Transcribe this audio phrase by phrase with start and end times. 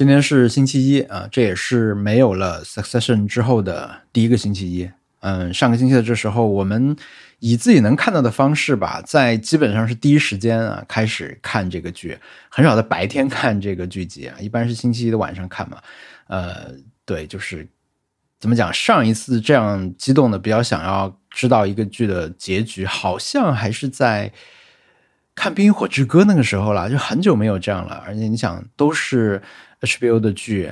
[0.00, 4.90] 今天是星期一啊，这也是没有了 Succession 之后的第一个星期一。
[5.20, 6.96] 嗯，上个星期的这时候，我们
[7.38, 12.18] 以自己能看到的方式吧，在基本上是第一时间啊开始看这个剧，
[12.48, 15.76] 很少在白天看这个剧集啊，一般是星期一的晚上看嘛。
[16.28, 16.70] 呃，
[17.04, 17.68] 对，就是
[18.38, 24.32] 怎么讲，上一次这样激动的，比较想要知道一个剧的结局，好像还是在。
[25.40, 28.04] 看《冰与火之歌》那个时候了，就很久没有这样了。
[28.06, 29.40] 而且你想，都是
[29.80, 30.70] HBO 的剧，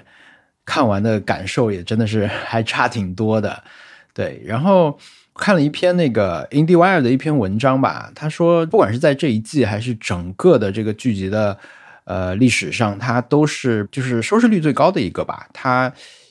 [0.67, 3.65] 看完的感受也真的是 还差挺多的。
[4.13, 4.99] 对，然后
[5.33, 11.59] 看了一篇那个 IndieWire 的一篇文章吧，他说，不管是在这一季还是整个的这个剧集的
[12.05, 15.49] 呃历史上，它都是就是收视率最高的一个吧。
[15.55, 15.91] 它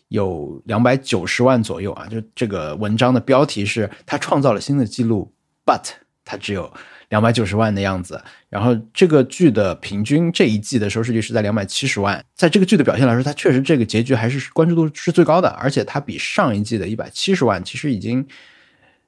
[0.10, 2.06] 有两百九十万左右啊。
[2.06, 5.34] 就这个文章的标题是“它创造了新的记录
[5.66, 5.82] ”，But
[6.24, 6.72] 它只有。
[7.10, 18.28] 两百九十万的样子，然后这个剧的平均这一季的收视率是在两百七十万，在这个剧的表现来说，它确实这个结局还是关注度是最高的，而且它比上一季的一百七十万其实已经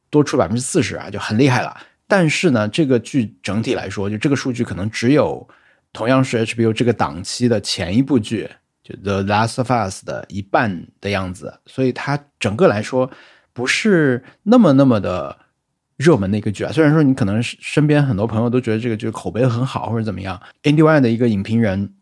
[0.09, 1.75] 多出百分之四十啊，就很厉害了。
[2.07, 5.45] 但是呢，这个剧整体来说，就这个数据可能只有
[5.91, 8.49] 同样是 HBO 这个档期的前一部剧
[8.81, 13.11] 就《The Last of Us》的一半的样子，所以它整个来说
[13.51, 15.37] 不是那么那么的。
[15.99, 21.93] 热门的一个剧啊，虽然说你可能身边很多朋友都觉得这个剧口碑很好或者怎么样，Indie One 的一个影评人，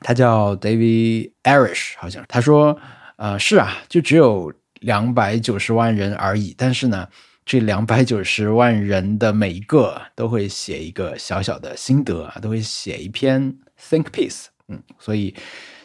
[0.00, 2.78] 他叫 David Arish，好像他说，
[3.16, 7.08] 呃，是啊，就只有两百九十万人而已，但是呢，
[7.46, 15.34] 这两百九十万人的每一个都会写一个小小的心得啊，都会写一篇 think piece，嗯，所以。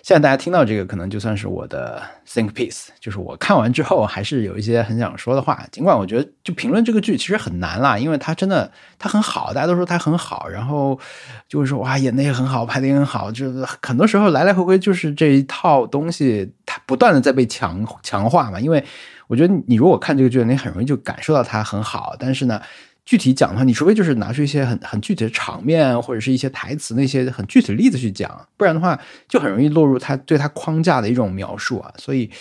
[0.03, 5.65] 现在大家听到这个，可能就算是我的 think piece，就是我看完之后还是有一些很想说的话。
[5.71, 10.99] 尽管我觉得就评论这个剧其实很难啦，因为它真的它很好，大家都说它很好，然后
[11.47, 18.59] 就会说哇演的也很好，拍的也很好，就是很多时候来来回回就是这一套东西，它不断的在被强强化嘛。
[18.59, 18.83] 因为
[19.27, 22.61] 我觉得你如果看这个剧，你很容易就感受到它很好，但是呢。
[23.05, 28.97] 具体讲的话，你除非就是拿出一些很很具体的场面，或者是一些台词那些很具体的例子去讲，不然的话
[29.28, 32.31] 就很容易落入他对他框架的一种描述啊，所以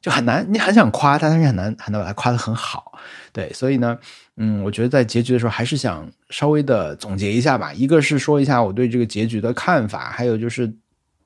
[0.00, 2.98] 就很难，你很想夸他，但是很难很难把他夸的很好。
[3.32, 3.96] 对，所以呢，
[4.36, 10.74] 嗯，我觉得在结局的时候还是想稍微的总结一下吧，一个是说一下我对这个结局的看法，还有就是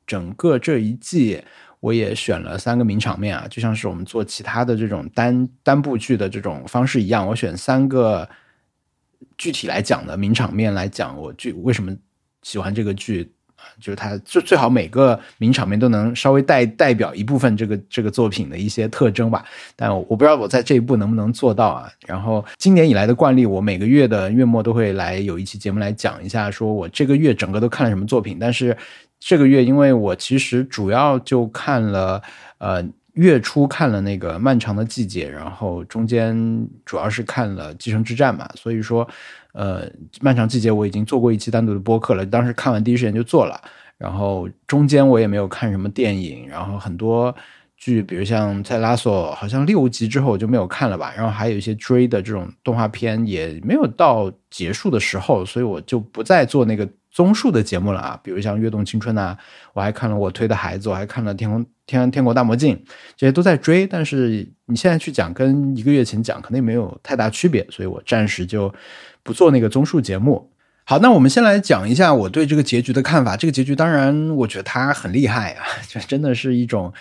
[0.07, 1.43] 整个这一季
[1.81, 8.29] 我也选了三个名场面啊，就像是我们做其他的这种单单部剧的这种方式一样，我选三个。
[9.37, 11.95] 具体来讲的名场面来讲，我剧为什么
[12.43, 13.63] 喜欢这个剧啊？
[13.81, 19.45] 就是它最最好每个名场面都能稍微代代表一部分这个这个作品的一些特征吧。
[19.75, 21.91] 但我不知道我在这一步能不能做到啊。
[22.07, 28.39] 然后今年以来的惯例，我每个月的月末都会来有一期节目来讲一下，说我这个月整个都看了什么作品。
[28.41, 28.77] 但是
[29.19, 32.23] 这个月，因为我其实主要就看了
[32.59, 32.85] 呃。
[33.15, 39.09] 月初看了那个漫长的季节，然后中间主要是看了继承之战嘛，所以说，
[39.53, 39.89] 呃，
[40.21, 43.61] 漫长季节我已经做过一期单独的播客了，当时看完第一时间就做了，
[43.99, 47.35] 然后中间我也没有看什么电影，然后很多
[47.77, 56.89] 剧，比如像《在拉索》，好像六集之后我就没有看了吧，然后还有一些追的这种动画片也没有到结束的时候，所以我就不再做那个。
[57.15, 59.39] 综述的节目了啊，比如像《跃动青春》呐，
[59.73, 62.75] 我还看了我推的孩子，我还看了《天空天天国大魔镜》，
[63.17, 63.87] 这些都在追。
[63.87, 68.75] 但是你现在去讲，跟一个月前讲，肯定没有太大区别，所以我暂时就
[69.23, 70.51] 不做那个综述节目。
[70.83, 73.37] 好，那我们先来讲一下我对这个结局的看法。
[73.37, 76.93] 这个结局当然，我觉得它很厉害啊， 这真的是一种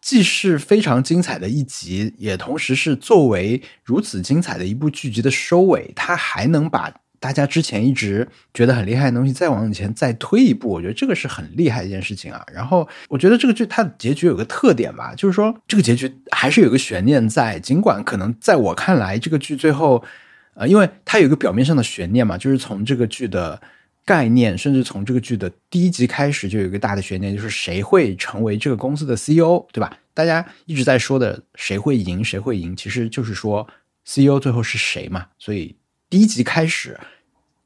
[0.00, 6.90] 既是非常精彩的一集，也同时是作为如此精彩的一部剧集的收尾，它还能把。
[7.24, 12.44] 大家之前一直觉得很厉害的东西，再往前再推一步，我觉得这个是很厉害一件事情啊。
[12.52, 20.04] 然后我觉得这个剧它的结局有个特点吧，就是说这个结局还是有个悬念在，尽管可能在我看来，这个剧最后，
[20.52, 23.58] 呃，因为它有一个表面上的悬念嘛，就是从这个剧的
[24.04, 29.96] 概念，甚至从这个剧的第一集开始就有一个大的悬念，就是谁会成为这个公司的 CEO，对吧？
[30.12, 33.66] 大家一直在说的谁会赢，谁会赢，其实就是说
[34.04, 35.24] CEO 最后是谁嘛。
[35.38, 35.74] 所以
[36.10, 37.00] 第一集开始。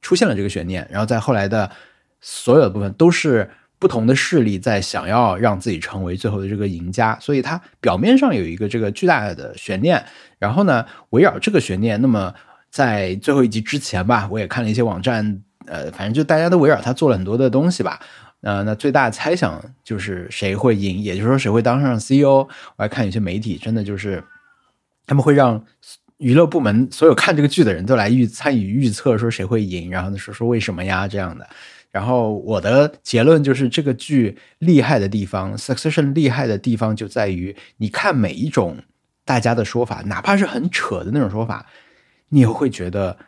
[0.08, 1.70] 出现了这个悬念，然后在后来的
[2.18, 3.46] 所有的部分都是
[3.78, 10.02] 不同的势力在想要让自己成为最后的这个赢家，所以它表面上有一个这个巨大的悬念，
[10.38, 12.34] 然后呢，围绕这个悬念，那么
[12.70, 18.00] 在最后一集之前吧，我也看了一些网站，呃，反正就大家都围绕它做了很多的东西吧，
[18.40, 24.24] 呃，那最大的猜想就是谁会赢，也就是说谁会当上 CEO，我还看有些媒体真的就是
[25.06, 25.62] 他们会让。
[26.18, 31.48] 娱乐部门所有看这个剧的人都来预参与预测，说谁会赢，然后说说为什么呀这样的，
[31.90, 38.78] 然后我的结论就是，这个剧厉害的地方，《Succession》厉害的地方就在于，你看每一种
[39.24, 41.66] 大家的说法，哪怕是很扯的那种说法，
[42.30, 43.18] 你也会觉得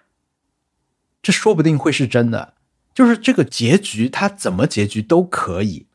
[1.22, 2.54] 这说不定会是真的。
[2.92, 5.86] 就是这个结局，它怎么结局都可以，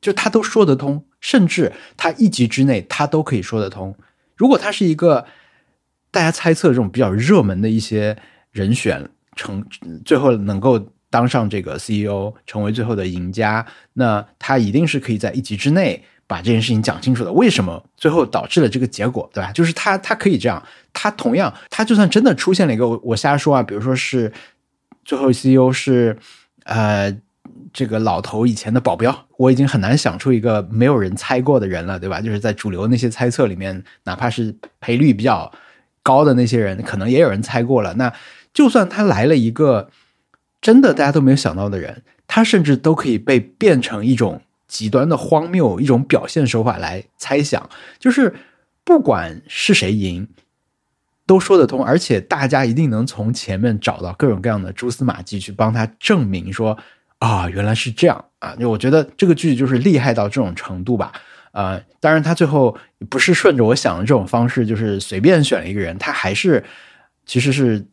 [0.00, 3.96] 就他都说得通，甚至他一集之内他都可以说得通。
[4.36, 5.26] 如果他是一个
[6.14, 8.16] 大家猜测这种比较热门的一些
[8.52, 9.64] 人选，成
[10.04, 10.78] 最后能够
[11.10, 17.32] 当上这个 CEO，成为最后的赢家，那他一定是可以在一集之内把这件事情讲清楚的。
[17.32, 19.50] 为什么最后导致了这个结果，对吧？
[19.52, 20.62] 就是他他可以这样，
[20.92, 24.32] 他同样，他就算真的出现了一个我我瞎说啊，比如说是
[25.04, 26.16] 最后 CEO 是。
[26.66, 27.14] 呃，
[27.74, 32.22] 这个老头以前的保镖，我已经很难想出一个没有人猜过的人了，对吧？
[32.22, 35.52] 就是在主流那些猜测里面，哪怕是赔率比较
[36.04, 37.94] 高的那些人，可能也有人猜过了。
[37.94, 38.14] 那
[38.52, 39.90] 就算他来了一个
[40.60, 47.68] 真的大家都没有想到的人，他甚至都可以被变成一种极端的荒谬，一种表现手法来猜想。
[47.98, 48.32] 就是
[48.84, 50.28] 不管是谁赢。
[51.26, 56.76] 都说得通，而且大家一定能从前面找到各种各样的蛛丝马迹去帮他证明说
[57.18, 58.54] 啊，原来是这样啊！
[58.60, 61.14] 我觉得这个剧就是厉害到这种程度吧。
[61.54, 62.76] 呃，当然他最后
[63.08, 66.62] 不是顺着我想的这种方式，就是随便选了一个人，他还是
[67.24, 67.86] 其实是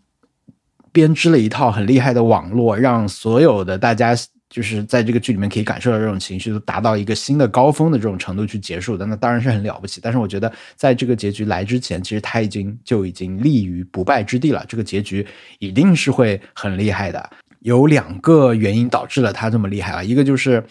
[0.92, 4.13] 编织了一套很厉害的网络，让所有的大家。
[4.52, 10.02] 就是在这个剧里面可以感受到这种情绪都达到一个新的高峰的这种程度去结束的，那当然是很了不起。
[10.04, 14.66] 但是我觉得在这个结局来之前，其实他已经就已经立于不败之地了。
[14.68, 15.25] 这个结局
[15.60, 17.30] 一定是会很厉害的。
[17.62, 20.62] 有两个原因导致了他这么厉害啊，一个就是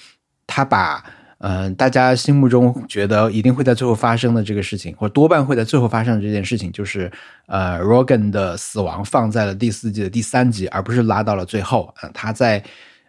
[0.47, 1.03] 他把
[1.41, 7.11] 嗯大家心目中觉得一定会在最后发生的这个事情，或多半会在最后发生的这件事情，就是
[7.47, 12.11] 呃 Rogan 的死亡放在了第四季的第三集，而不是拉到了最后啊。
[12.13, 12.63] 他在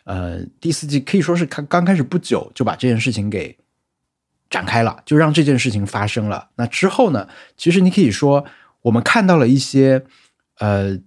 [0.05, 3.55] 呃，第四季可以说是刚刚开始不久就把这件事情给
[4.49, 6.49] 展开了，就让这件事情发生了。
[6.55, 7.27] 那之后呢？
[7.55, 8.43] 其实你可以说，
[8.81, 10.03] 我们看到了一些
[10.57, 10.97] 呃，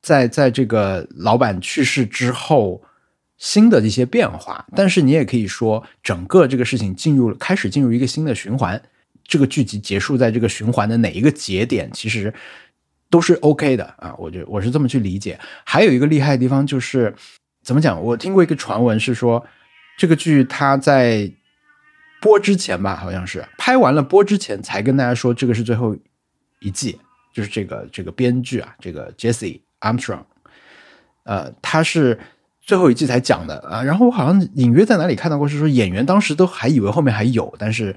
[0.00, 2.82] 在在这个老板去世之后
[3.38, 4.66] 新的一些变化。
[4.76, 8.80] 但是你也可以说，整个这个事情进入了开始进入一个新的循环。
[9.24, 12.32] 这个剧集结束在这个循环的哪一个节点，其实
[13.08, 14.14] 都是 OK 的啊。
[14.18, 15.40] 我觉我是这么去理解。
[15.64, 17.14] 还有一个厉害的地方就是。
[17.60, 18.00] 怎么讲？
[18.02, 19.44] 我听过一个传闻是说，
[19.98, 21.30] 这个剧它在
[22.18, 25.94] 播之前吧，好像是拍完了播之前才跟大家说这个是最后
[26.60, 26.98] 一季，
[27.34, 30.22] 就是这个这个编剧啊，这个 Jesse Armstrong，
[31.24, 32.18] 呃，他是
[32.68, 33.82] 最后一季才讲的啊。
[33.82, 37.96] 然后我好像隐约在哪里看到过，是说演员当时都还以为后面还有，但是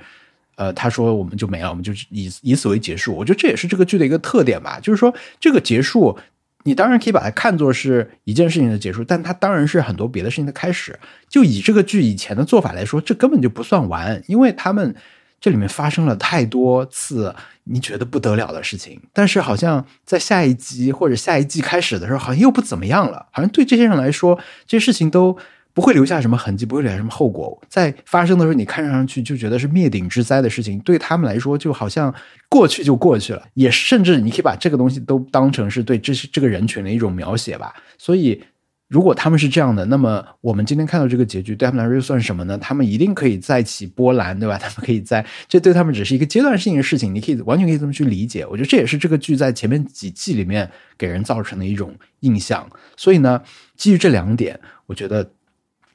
[0.55, 3.13] 呃，他说我们就没了，我们就以以此为结束。
[3.13, 6.17] 我觉得这也是这个剧的一个特点吧，就是说这个结束。
[6.63, 10.99] 你当然可以把它看作是一件事情的结束，但它当然是很多别的事情的开始。
[11.27, 14.95] 就以这个剧以前的做法来说，这根本就不算完，因为他们
[15.41, 17.35] 这里面发生了太多次
[17.65, 25.37] 你觉得不得了的事情，但是好像在下一集或者下一季开始的时候，好像又不怎么样了，好像对这些人来说，这些事情都。
[25.73, 27.57] 不会留下什么痕迹，不会留下什么后果。
[27.69, 32.13] 在发生的时候，你看上去就觉得是灭顶之灾的事情，对他们来说就好像
[32.49, 33.41] 过去就过去了。
[33.53, 37.73] 也甚至你可以把这个东西都当成是对这是这个人群的一种描写吧。
[37.97, 38.43] 所以，
[38.91, 42.57] 如果他们是这样的，那么我们今天看到这个结局，对他们来说又算什么呢？
[42.57, 44.57] 他们一定可以再起波澜，对吧？
[44.61, 48.45] 他们可以在这对他们只是一个阶段性的事情，你可以完全可以这么去理解。
[48.45, 52.69] 我觉得这也是这个剧在前面几季里面给人造成的一种印象。
[52.97, 53.41] 所以呢，
[53.77, 55.31] 基于这两点，我觉得。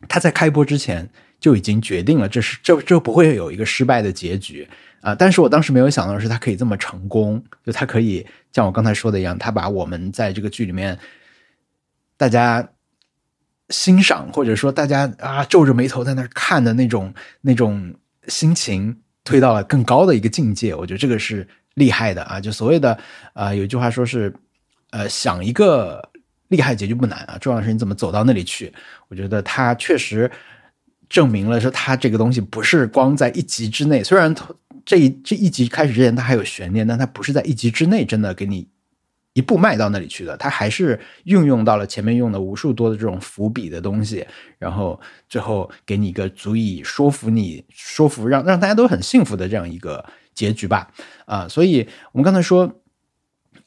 [0.09, 1.09] 他在开播之前
[1.41, 4.69] 就已经决定了，这是这这不会有一个失败的结局
[5.01, 5.15] 啊！
[5.15, 10.97] 但是我当时没有想到的是，他可以这么成功，就他可以像我刚才说的一样，他把我们在这个剧里面
[12.19, 12.69] 大家
[13.69, 17.95] 欣赏或者说大家啊皱着眉头在那看的那种那种
[18.29, 20.75] 心情推到了更高的一个境界。
[20.75, 22.41] 我觉得这个是厉害的啊！
[22.41, 22.99] 就所谓的
[23.33, 24.35] 啊，有一句话说是
[24.91, 26.11] 呃，想一个。
[26.49, 28.73] 厉害结局不难啊，重要的是你怎么走到那里去。
[29.09, 30.31] 我觉得他确实
[31.09, 34.01] 证明了说，他这个东西不是光在一集之内。
[34.05, 34.33] 虽然
[34.85, 38.69] 这一这一集开始之前他还有悬念，但他不是在一集之内真的给你
[39.37, 40.37] 一步迈到那里去的。
[40.37, 44.27] 他还是运用到了前面用的无数多的这种伏笔的东西，
[44.59, 50.91] 然后最后给你一个足以说服你、说服让让大家都很幸福的这样一个结局吧。
[51.27, 52.81] 啊，所以我们刚才说。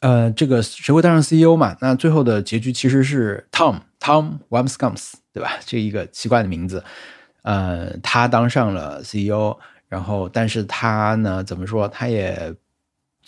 [0.01, 1.75] 呃，这个谁会当上 CEO 嘛？
[1.81, 5.57] 那最后的结局其实是 Tom Tom Wamscoms，对吧？
[5.65, 6.81] 这一个奇怪的名字，
[7.41, 9.57] 呃，他当上了 CEO，
[9.89, 11.85] 然后，但是他呢，怎么说？
[11.89, 12.55] 他也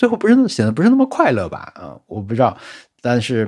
[0.02, 1.72] 最后不是显得不是那么快乐吧？
[1.76, 2.58] 啊，我不知道。
[3.02, 3.48] 但是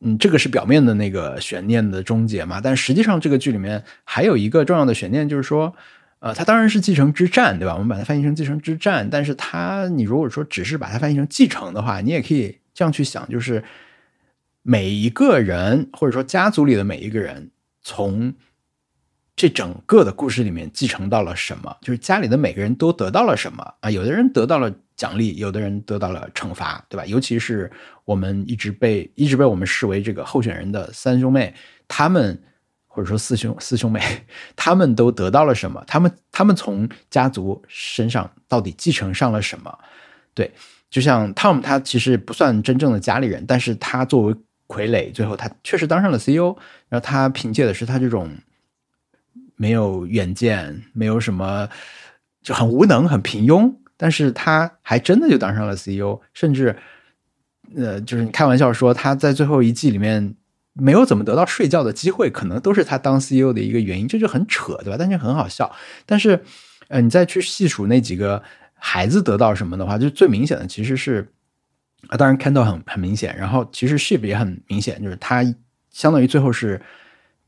[0.00, 5.74] 嗯，这个是表面的那个悬念的终结嘛，但实际上这个剧里面还有一个重要的悬念，就是说，
[6.20, 7.74] 呃，它当然是继承之战，对吧？
[7.74, 13.62] 我们把它翻译成继承之战，但是它你如果说只是把它翻译成继承的话，你也可以这样去想，就是
[14.62, 17.50] 每一个人或者说家族里的每一个人
[17.82, 18.32] 从。
[19.40, 21.74] 这整个的故事里面继承到了什么？
[21.80, 23.90] 就是家里的每个人都得到了什么啊？
[23.90, 27.06] 有的人得到了奖励，有的人得到了惩罚，对吧？
[27.06, 27.72] 尤其是
[28.04, 31.54] 我们一直被一直被我们视为这个候选人的三兄妹，
[31.88, 32.38] 他们
[32.86, 34.02] 或者说四兄四兄妹，
[34.54, 35.82] 他们都得到了什么？
[35.86, 39.78] 他们他们从家族身上到底继承上了什么？
[40.34, 40.52] 对，
[40.90, 44.34] 就像 Tom，他其实不算真正的家里人，但是他作为
[44.68, 46.54] 傀儡，最后他确实当上了 CEO，
[46.90, 48.30] 然后他凭借的是他这种。
[49.60, 51.68] 没有远见，没有什么，
[52.42, 53.70] 就很无能，很平庸。
[53.94, 56.74] 但是他还真的就当上了 CEO，甚至，
[57.76, 60.34] 呃，就是你开玩笑说他在最后一季里面
[60.72, 64.96] 没有怎么得到睡觉的机会，可能都是他当 CEO 的一个原因，这就很扯，对吧？
[64.98, 65.70] 但是很好笑。
[66.06, 66.42] 但是，
[66.88, 71.30] 呃，你再去细数那几个孩子得到什么的话，就最明显的其实是
[72.08, 75.44] 啊，当然看到很很明显，然后其实 Ship 也很明显，就是他
[75.90, 76.80] 相当于最后是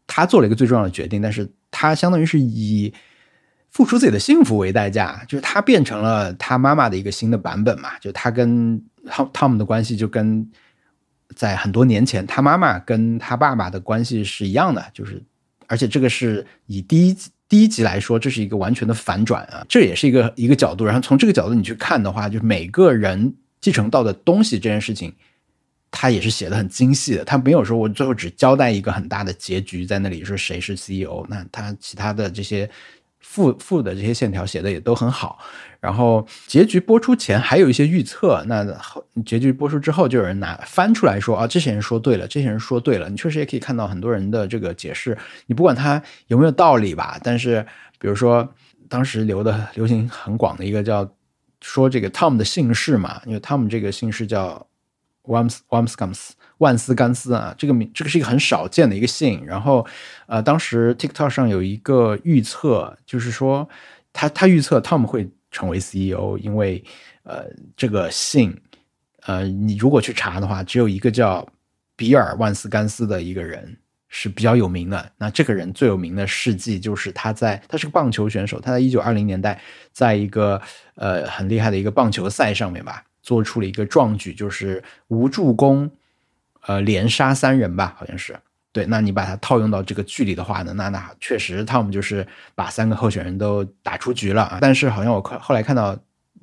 [0.06, 1.50] 他做了一个最重要的决定，但是。
[1.72, 2.94] 他相当于是以
[3.70, 7.98] 付出自己的幸福为代价，就是他变成了他妈妈的一个新的版本嘛。
[7.98, 10.48] 就他跟汤汤姆的关系，就跟
[11.34, 14.84] 在很多年前他妈妈跟他爸爸的关系是一样的。
[14.92, 15.20] 就是
[15.66, 17.16] 而且这个是以第一
[17.48, 20.84] 第一集来说，这是一个完全的反转啊，这也是一个一个角度。
[20.84, 25.14] 然后从这个角度你去看的话，就是每个人继承到的东西这件事情。
[25.94, 31.24] 他也是写的很精细的，他没有说我最后只交代一个很大的结局在那里，说谁是 CEO。
[31.28, 32.68] 那他其他的这些
[33.20, 35.38] 副副的这些线条写的也都很好。
[35.80, 38.66] 然后结局播出前还有一些预测，那
[39.26, 43.10] 结局播出之后就有人拿翻出来说啊，这些人说对了，这些人说对了。
[43.10, 47.64] 你确实也可以看到很多人的这个解释，你不管他有没有道理吧，但是
[47.98, 48.48] 比如说
[48.88, 51.06] 当时流的流行很广的一个叫
[51.60, 54.66] 说这个 Tom 的姓氏嘛，因为 Tom 这个姓氏叫。
[55.24, 59.44] Wams Wamsgums 万斯甘斯啊，这个名这个是一个很少见的一个姓。
[59.44, 59.84] 然后，
[60.26, 63.68] 呃，当时 TikTok 上有一个预测，就是说
[64.12, 66.84] 他他预测 Tom 会成为 CEO，因为
[67.24, 68.56] 呃这个姓，
[69.22, 71.46] 呃你如果去查的话，只有一个叫
[71.96, 73.76] 比尔万斯甘斯的一个人
[74.08, 75.12] 是比较有名的。
[75.18, 79.60] 那这个人最有名的事迹就是他在他是个棒球选手，他在一九二零年代
[79.92, 80.60] 在一个
[80.94, 83.02] 呃很厉害的一个棒球赛上面吧。
[83.22, 85.90] 做出了一个壮举，就是无助攻，
[86.66, 88.36] 呃，连杀三人吧，好像是。
[88.72, 94.58] 对，那你把它套用到这个剧里的话呢，那那确实汤姆就是把三个候选人都打出局了啊。
[94.60, 95.98] 但是好像我看后来看到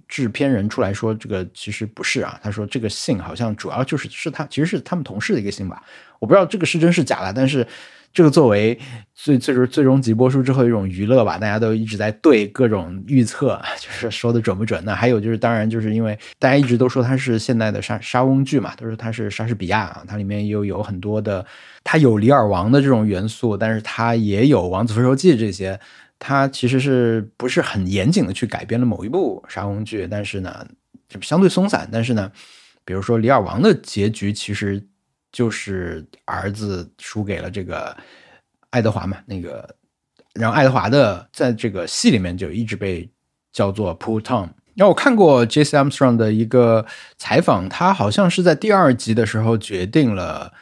[0.07, 2.39] 制片人出来说，这个其实不是啊。
[2.43, 5.83] 他说这个姓好像主要就是是他其实是他们同事的一个姓吧，
[6.19, 7.67] 我不知道这个是真是假的，但是。
[8.11, 8.77] 这个作为
[9.13, 14.83] 最最终最终集播出之后一种娱乐吧，大家都一直在对各种预测， 就是说的准不准？
[14.83, 21.45] 那还有就是，当然就是因为大家一直都说它是现代的沙沙翁剧嘛，都说它是莎士比亚啊，它里面又有很多的，
[21.83, 25.79] 它有李尔王的这种元素，但是它也有王子复仇记这些，
[26.17, 30.07] 它其实是不是很严谨的去改编了某一部沙翁剧？
[30.09, 30.65] 但是呢，
[31.07, 31.87] 就相对松散。
[31.91, 32.31] 但是呢，
[32.83, 34.83] 比如说李尔王的结局，其实。
[35.31, 37.95] 就是儿子输给了这个
[38.71, 39.75] 爱德华嘛，那个，
[40.33, 43.09] 然后爱德华的在这个戏里面就一直被
[43.51, 44.49] 叫做 p o o Tom。
[44.75, 46.85] 然后我看过 Jesse Armstrong 的一个
[47.17, 50.53] 采访，他好像是在第二集的时候决定了，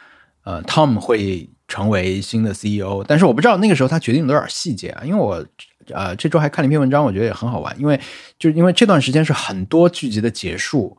[0.43, 3.03] 呃，Tom 会成为新的 CEO。
[3.07, 5.45] 但是我不知道那个时候他决定了多少细节啊，因为我
[5.91, 8.00] 呃这周还看了一篇文章，我觉得也很好玩，因为
[8.39, 10.97] 就是因为这段时间是很多剧集的结束。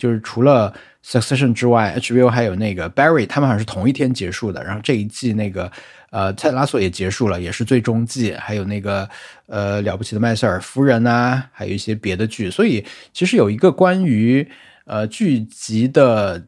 [0.00, 0.72] 就是除了
[1.04, 4.64] Succession 之外，HBO 还有那个 Barry，他们好像是同一天结束的。
[4.64, 5.70] 然后这一季那个
[6.08, 8.32] 呃泰拉索也结束了，也是最终季。
[8.32, 9.06] 还有那个
[9.46, 12.50] 呃了不起的麦瑟尔夫人呐，还有一些别的剧。
[12.50, 14.48] 所以其实有一个关于
[14.86, 16.46] 呃剧集的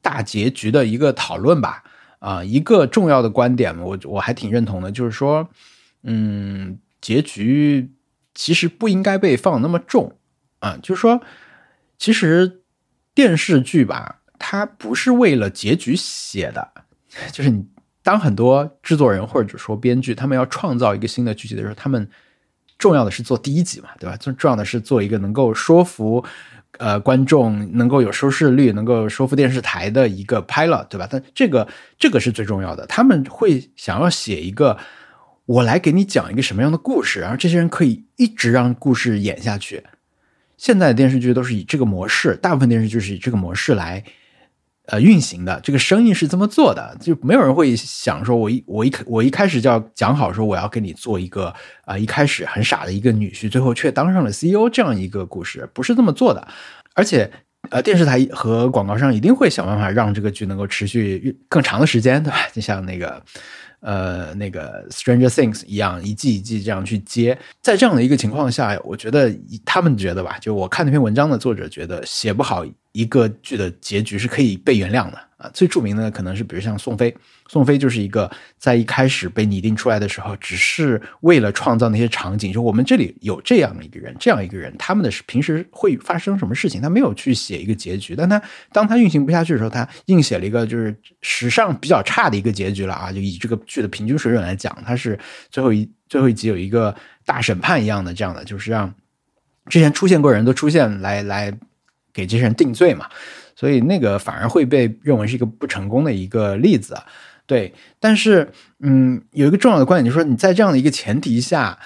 [0.00, 1.82] 大结局的一个讨论吧。
[2.20, 5.48] 啊，一个重要的观点，我我还挺认同的，就是说，
[6.04, 7.90] 嗯，结局
[8.34, 10.16] 其实不应该被放那么重
[10.60, 10.78] 啊。
[10.80, 11.20] 就是说，
[11.98, 12.60] 其实。
[13.14, 16.68] 电视剧吧，它不是为了结局写的，
[17.32, 17.64] 就是你
[18.02, 22.08] 当很多制作人或者说编剧，他们要创造一个新的剧集的时候，他们
[22.76, 24.16] 重要的是做第一集嘛，对吧？
[24.16, 26.24] 最重要的是做一个能够说服
[26.78, 31.06] 呃观众、能够有收视率、能够说服电视台的一个 pilot，对吧？
[31.08, 31.66] 但这个
[31.98, 32.84] 这个是最重要的。
[32.86, 34.76] 他们会想要写一个，
[35.46, 39.84] 我来给你讲一个什么样的故事，然后这些人可以一直让故事演下去。
[40.64, 44.02] 现在的电视剧都是以这个模式，大部分电视剧是以这个模式来
[44.86, 51.52] 呃运行的，这个生意是这么做的，就没有人会想说，我一我一我一开始就要讲好说我要给你做一个
[51.84, 56.48] 啊一开始很傻的一个女婿，最后却当上了 CEO 这样一个故事，不是这么做的，
[56.94, 57.30] 而且。
[57.70, 62.36] 呃，电视台和广告商一定会想办法让这个剧能够持续更长的时间，对吧？
[62.52, 63.24] 就像那个，
[63.84, 67.38] 呃，那个《Stranger Things》一样，一季一季这样去接。
[67.62, 69.30] 在这样的一个情况下，我觉得
[69.64, 72.64] 他们觉得吧，就我看那篇文章的作者觉得写不好。
[72.94, 77.12] 一个剧的结局是可以被原谅的啊，最著名的可能是比如像宋飞，
[77.48, 95.18] 宋飞就是一个在一开始被拟定出来的时候，只是为了创造那些场景，就我们这里有这样一个人，这样一个人，他们的平时会发生什么事情，他没有去写一个结局，但他当他运行不下去的时候，他硬写了一个就是史上比较差的一个结局了啊，就以这个剧的平均水准来讲，他是
[95.50, 96.94] 最后一最后一集有一个
[97.26, 98.94] 大审判一样的这样的，就是让
[99.66, 101.52] 之前出现过人都出现来来。
[102.14, 103.06] 给这些人定罪嘛，
[103.54, 106.96] 所以那个反而会被认为是一个不成功的一个例子，
[107.44, 107.74] 对。
[108.00, 111.78] 但是，嗯，有一个重要的观点就是说，你在这样的一个前提下，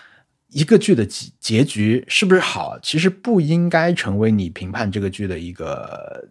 [0.50, 6.28] 一个剧的结结局是不是好，其实不应该成为你评判这个剧的一个。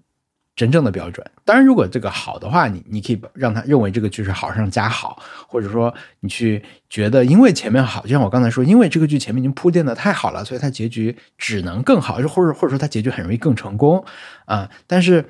[0.58, 14.04] 真正的标准，当然，如果这个好的话，你你可以让他认为这个剧是好上加好，或者说你去觉得，因为前面好，就像我刚才说，因为这个剧前面已经铺垫的太好了，所以它结局只能更好，或者或者说它结局很容易更成功
[14.46, 14.68] 啊。
[14.88, 15.24] 但是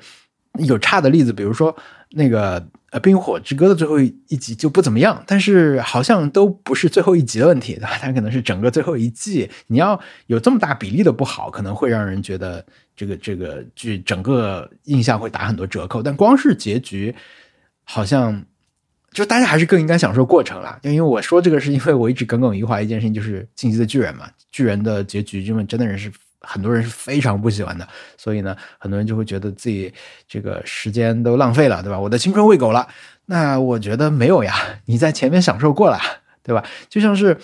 [0.54, 1.76] 有差的例子，比如说
[2.12, 12.64] 那个呃《冰火之歌》的最后一集就不怎么样，但是好像都不是最后一集的问题， 它可能是整个最后一季，你要有这么大比例的不好，可能会让人觉得。
[12.98, 17.14] 这个这个剧整个印象会打很多折扣，但光是结局，
[17.84, 18.44] 好像
[19.12, 20.80] 就大家还是更应该享受过程啦。
[20.82, 29.92] 因为我说这个是因为我一直耿耿于怀一件事情，就是《进击的巨人》嘛，巨人的结局，因为真的人是很多人是非常不喜欢的，所以呢，很多人就会觉得自己
[30.26, 31.98] 这个时间都浪费了，对吧？
[31.98, 32.86] 我的青春喂狗了。
[33.26, 34.54] 那我觉得没有呀，
[34.86, 35.98] 你在前面享受过了，
[36.42, 36.64] 对吧？
[36.88, 37.36] 就像是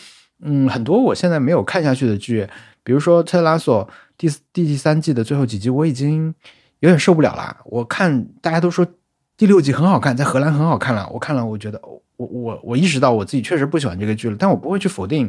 [0.42, 2.48] 嗯，很多我现在没有看下去的剧，
[2.82, 3.86] 比如说《特拉索》。
[4.16, 6.32] 第第第三季的最后几集，我已经
[6.78, 7.56] 有点受不了了。
[7.64, 8.86] 我看大家都说
[9.36, 11.04] 第六集很好看，在荷兰很好看了。
[11.12, 14.36] 我看了，我觉得我我我意识到我自己确实不喜欢这个剧了。
[14.38, 15.28] 但我不会去否定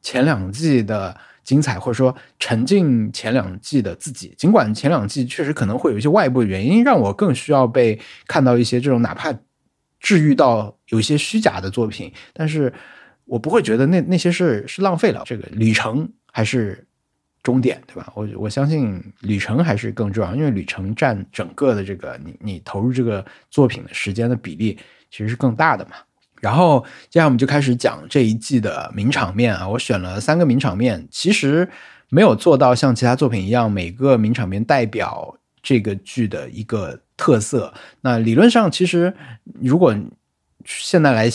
[0.00, 4.34] 前两季的精彩，或者说沉浸前两季的自己。
[4.36, 9.32] 尽管前两季确实可能会有一些外部的原因，让我更需要被看到一些这种哪怕
[9.98, 12.72] 治愈到有一些虚假的作品，但是
[13.24, 16.86] 我不会觉得那那些是是浪费了这个旅程，还是。
[17.42, 18.12] 终点对吧？
[18.14, 24.78] 我我相信旅程还是更重要，因为旅程占整个的这个你你投入这个作品的时间的比例
[25.10, 25.92] 其实是更大的嘛。
[26.40, 31.68] 然后接下来我们就开始讲这一季的名场面啊，我选了三个名场面，其实
[32.08, 37.72] 没有做到像其他作品一样每个名场面代表这个剧的一个特色。
[38.00, 39.14] 那理论上其实
[39.60, 39.94] 如果
[40.64, 41.30] 现在来。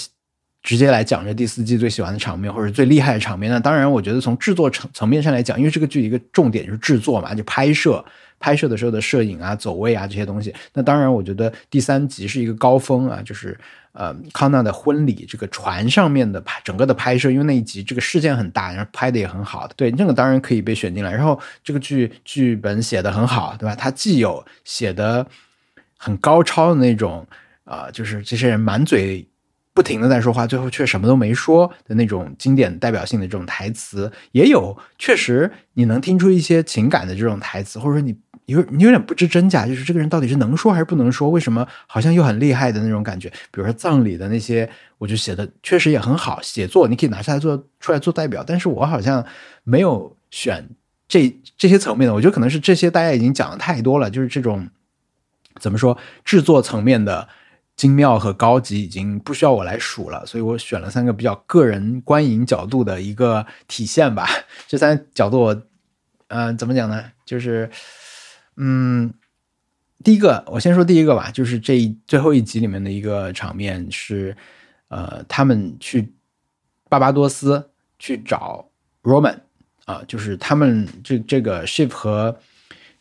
[0.68, 8.04] 直接来讲这第四季最喜欢的场面或者最厉害的场面，那当然，我觉得从制作层层面上来讲，因为这个剧一个重点就是制作嘛，就拍摄
[8.40, 10.52] 拍摄的时候的摄影啊、走位啊这些东西。
[10.74, 13.56] 那当然，我觉得第三集是一个高峰啊，就是
[13.96, 21.12] 呃康纳的婚礼这个船上面的拍整个的拍摄，因为那一集这个事件很大，然后拍的也很好的，对，那个当然可以被选进来。
[21.12, 23.76] 然后这个剧剧本写的很好，对吧？
[23.76, 25.26] 它既有写的
[25.98, 27.26] 很高超的那种
[27.64, 29.28] 啊，就是这些人满嘴。
[29.76, 41.30] 不停的在说话，最后却什么都没说的那种经典代表性的这种台词，也有确实你能听出一些情感的这种台词，或者说你有你有点不知真假，就是这个人到底是能说还是不能说？
[41.30, 43.30] 为什么好像又很厉害的那种感觉？
[43.52, 49.26] 比如说葬礼的那些，我就写的确实也很好，写作你可以拿下来做出来做代表，但是我好像
[49.64, 50.68] 没有选
[51.08, 54.68] 这这些层面的，我觉得可能是这些大家已经讲的太多了，就是这种
[55.60, 57.28] 怎么说制作层面的。
[57.76, 64.26] 精妙和高级已经不需要我来数了，所以我选了三个比较个人观影角度的一个体现吧。
[64.66, 65.62] 这三个角度，我，
[66.30, 67.04] 呃，怎么讲呢？
[67.26, 67.70] 就是，
[68.58, 69.14] 嗯，
[70.04, 74.36] 第一个，我先说第一个吧，就是这一最后一集里面的一个场面是，
[74.90, 76.14] 呃，他们去
[76.90, 78.70] 巴巴多斯去找
[79.04, 79.38] Roman
[79.86, 82.38] 啊，就是他们这这个 Ship 和。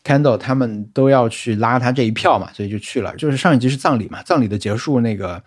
[0.07, 3.17] Candle 他们都要去拉他这一票嘛，所以就去了。
[3.17, 5.43] 就是上一集是葬礼嘛，葬礼的结束，那个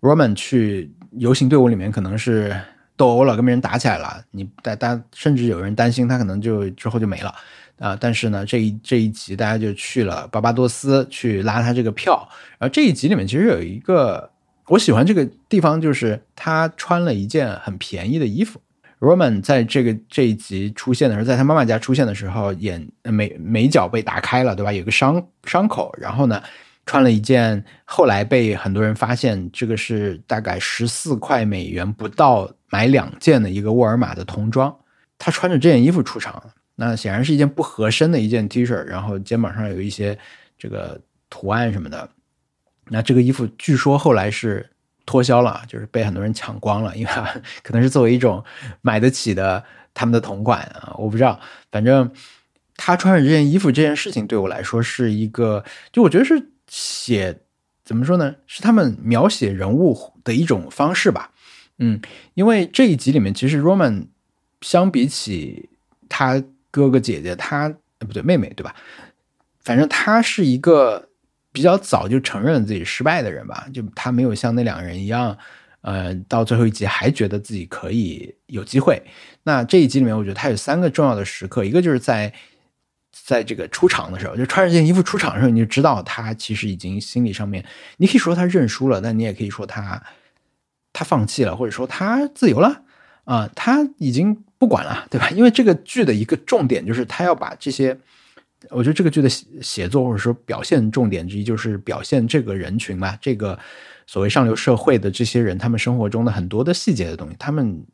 [0.00, 2.58] Roman 去游行队伍里面可能是
[2.96, 4.24] 斗殴了，跟别人打起来了。
[4.30, 7.34] 你大大甚至有人担心他可能就之后就没了
[7.78, 7.96] 啊。
[8.00, 12.28] 但是呢，这一这一集大家就去了巴巴多斯去拉他这个票。
[12.58, 14.30] 然后这一集里面其实有一个
[14.66, 18.60] 我喜欢这个地方，就是他穿了一件很便宜的衣服。
[19.00, 24.72] Roman 在这个这一集出现的时候，在他妈妈家出现的时候，眼眉眉角被打开了，对吧？
[24.72, 26.42] 有个伤伤口，然后呢，
[26.84, 34.76] 穿了一件后来被很多人发现这个是大概十四块美元不到买两件的一个沃尔玛的童装。
[35.16, 36.42] 他穿着这件衣服出场，
[36.80, 40.16] 那显然是一件不合身的一件 T 恤，然后肩膀上有一些
[40.56, 42.08] 这个图案什么的。
[42.86, 44.70] 那这个衣服据说后来是
[45.04, 47.12] 脱销了，就是被很多人抢光了，因为
[47.64, 48.44] 可能是作为一种
[48.80, 51.40] 买得起的他们的同款啊，我不知道。
[51.72, 52.08] 反正
[52.76, 57.40] 他穿着这件衣服这件事情对我来说是一个，就我觉得是写
[57.84, 58.36] 怎么说呢？
[58.46, 61.32] 是他们描写人物的一种方式吧。
[61.78, 62.00] 嗯，
[62.34, 64.06] 因为这一集里面其实 Roman
[64.60, 65.68] 相比起
[66.08, 66.42] 他
[66.78, 68.74] 哥哥姐姐，他不对妹妹对吧？
[69.60, 71.06] 反正他是一个。
[71.50, 75.36] 比较早就承认自己失败的人吧，就他没有像那两个人一样，
[75.80, 79.02] 呃，到最后一集还觉得自己可以有机会。
[79.42, 82.32] 那这一集里面，我觉得他有三个重要的时刻，一个就是在
[83.10, 87.64] 在这个出场的时候，就穿着这件衣服出场的时候，你就知道他其实已经心理上面，
[87.96, 90.00] 你可以说他认输了，但你也可以说他
[90.92, 92.82] 他放弃了，或者说他自由了
[93.24, 95.30] 啊，他已经不管了，对吧？
[95.30, 97.96] 因为这个剧的一个重点就是他要把这些。
[98.70, 103.56] 我觉得这个剧的写作或者说表现重点之一，就是表现这个人群吧，这个
[104.04, 107.86] 所谓上流社会的这些人，他们生活中的很多的细节的东西，他们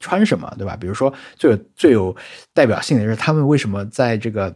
[0.00, 0.76] 穿什么，对吧？
[0.76, 2.14] 比如说最有最有
[2.52, 4.54] 代表性的是他们为什么在这个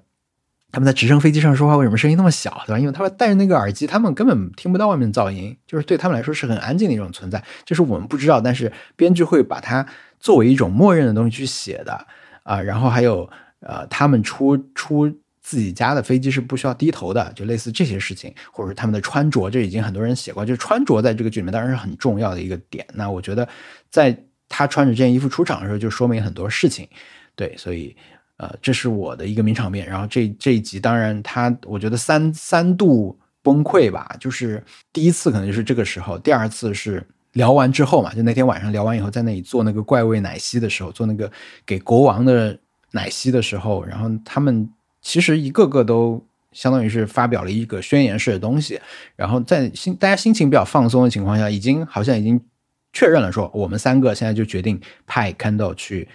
[0.71, 2.79] 他们在直升飞机上说话，为什么声音那么小，对吧？
[2.79, 9.87] 因为他们戴着那个耳机，他们根本听不到外面噪音，就是对他们来说是很安静的一种存在，就是我们不知道，但是编剧会把它
[10.19, 12.07] 作为一种默认的东西去写的
[12.43, 12.61] 啊。
[12.61, 13.29] 然后还有
[13.61, 15.13] 呃，他们出出。
[15.49, 20.45] 自己家的飞机是不需要低头的，就类似这些事情，或者是他们的穿着，这已经很多人写过。
[20.45, 22.85] 就穿着在这个剧里面当然是很重要的一个点。
[22.95, 23.49] 那我觉得，
[23.89, 26.89] 在他穿着这件衣服出场的时候，就说明很多事情。
[27.37, 27.97] 对，所以
[28.39, 29.87] 呃，这是我的一个名场面。
[29.87, 34.61] 然后这这一集，当然他我觉得三三度崩溃吧，就是
[34.93, 37.01] 第一次可能就是这个时候，第二次是
[37.37, 41.31] 聊完之后嘛，就那天晚上聊完以后，在那里做那个怪味奶昔的时候，做那个
[41.65, 42.59] 给国王的
[42.91, 44.69] 奶昔的时候，然后他们。
[45.03, 46.21] 其实一个个都
[46.51, 48.81] 相当于是发表了一个宣言式的东西，
[49.15, 52.41] 然后在心大家心情比较放松的情况下，已经好像已经
[52.93, 56.09] 确认了说，我们三个现在就决定派 Kendall 去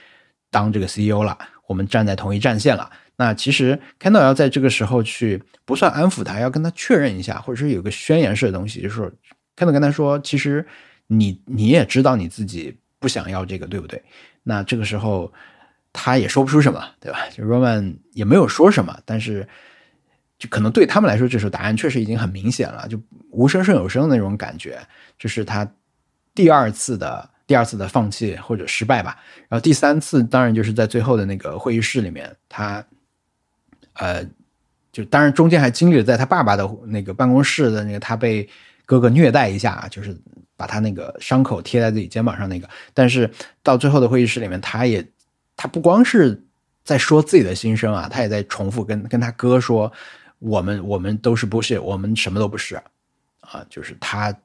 [0.49, 2.91] 当这个 CEO 了，我们站在同一战线了。
[3.15, 9.09] 那其实 Kendall 要在这个时候去不算安抚他，要跟他确认一下，或者是有个宣言式的东西，就是说
[9.55, 10.67] Kendall 跟他说，其实
[11.15, 14.01] 你你也知道你自己不想要这个，对不对？
[14.43, 15.31] 那这个时候。
[15.93, 17.19] 他也说不出什么，对吧？
[17.35, 19.45] 就 Roman 也没有说什么，但是
[20.39, 22.97] 就可能对他们来说，这时候答案确实已经很明显了，就
[23.29, 24.79] 无声胜有声的那种感觉。
[25.19, 25.69] 这是他
[26.33, 29.17] 第二次的第二次的放弃或者失败吧。
[29.49, 32.81] 然后第三次当然就是在最后的那个会议室里面，他
[33.95, 34.25] 呃，
[34.93, 38.47] 就当然中间还经历了在他爸爸的那个办公室的那个他被
[38.85, 40.17] 哥哥虐待一下，就是
[40.61, 42.69] 把他那个伤口贴在自己肩膀上那个。
[42.93, 43.27] 但是
[43.63, 45.03] 到最后的会议室里面，他也。
[45.57, 46.43] 他不光是
[46.83, 49.91] 在说自己的心声啊，他也在重复跟跟他哥说
[50.39, 52.75] ：“我们我们都是不是，我们什么都不是
[53.41, 54.35] 啊。”就是他，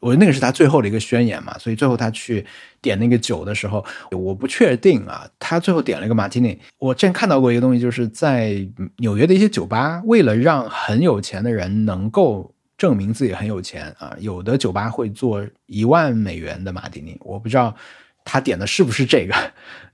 [0.00, 1.58] 我那个是他最后的一个宣言嘛。
[1.58, 2.46] 所以最后他去
[2.80, 5.28] 点那个酒的时候，我不确定啊。
[5.38, 6.58] 他最后点了一个马提尼。
[6.78, 8.66] 我之前看到过一个东西，就是在
[8.98, 17.16] 纽约的一些酒吧，为了让很有钱的人能够证明自己很有钱啊，有的酒吧会做一万美元的马提尼。
[17.20, 17.74] 我不知道。
[18.28, 19.32] 他点的是不是这个？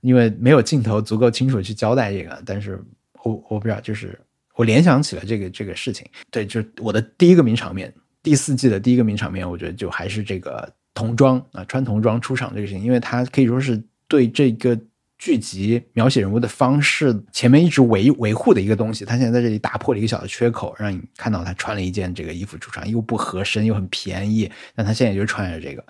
[0.01, 2.83] 因为没有镜头足够清楚去交代这个，但是
[3.23, 4.19] 我我不知道，就是
[4.55, 6.03] 我联想起了这个这个事情。
[6.31, 7.93] 对，就是我的第一个名场面，
[8.23, 14.75] 第四季的第一个名场面，我觉得就还是这个童装啊，穿童装出场这个事情，因为他可以说是对这个
[15.23, 19.05] 剧集描写人物的方式前面一直维维护的一个东西。
[19.05, 25.85] 他现在在这里打破了一个小的缺口，让你看到他穿了一件这个衣服出场，又不合身又很便宜，但他现在就穿着这个。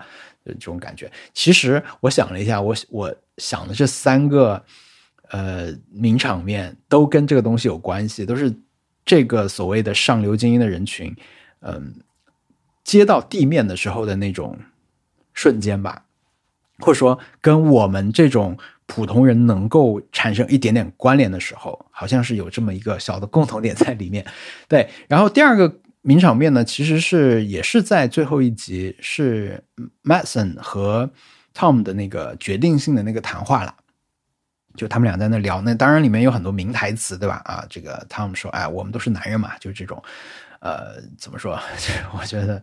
[0.46, 4.62] 这种感觉，其实我想了一下，我我想的这三个
[5.30, 8.54] 呃名场面都跟这个东西有关系，都是
[9.06, 11.16] 这个所谓的上流精英的人群，
[11.60, 11.94] 嗯，
[12.84, 14.58] 接到地面的时候的那种
[15.32, 16.04] 瞬间吧，
[16.80, 24.24] 或者说跟我们这种普通人能够产生一点点关联的时候，好像是有这么一个小的共同点在里面。
[24.68, 25.80] 对，然后第二个。
[26.06, 29.64] 名场面呢，其实是也是在最后一集，是
[30.02, 31.10] Madison 和
[31.54, 33.74] Tom 的那个决定性的那个谈话了。
[34.76, 37.40] 就他们俩在那聊，那当然里面有很多名台词，对吧？
[37.46, 40.02] 啊，这个汤姆说：“哎，我们都是男人嘛，就这种。”
[40.64, 41.60] 呃，怎么说？
[42.18, 42.60] 我觉得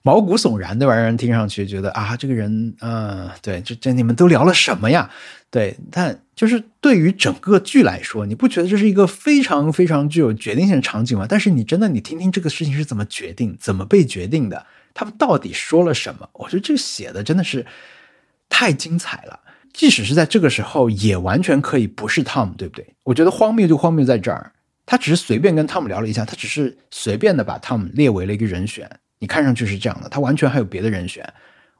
[0.00, 0.94] 毛骨悚然，对吧？
[0.94, 5.10] 让人听上去觉得啊，这个人，嗯，对，这这你们都聊了什么呀？
[5.50, 11.26] 对，但就是对于整个剧来说，你不觉得这是一个非常非常具有决定性的场景吗？
[11.28, 16.26] 但是你真的，你听听这个事情是怎么决定、怎么被决定的，他们到底说了什么？
[16.32, 17.66] 我觉得这写的真的是
[18.48, 19.38] 太精彩了。
[19.74, 22.94] 即使是在这个时候，也完全可以不是 Tom，对不对？
[23.02, 24.52] 我觉得荒谬就荒谬在这儿。
[24.86, 28.88] 他只是随便跟汤姆聊了一下，他只是随便的把汤姆列为了一个人选。
[29.18, 31.26] 你看上去是这样的，他完全还有别的人选。